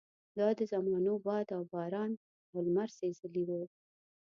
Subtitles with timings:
[0.37, 2.11] دا د زمانو باد او باران
[2.51, 3.61] او لمر سېزلي وو.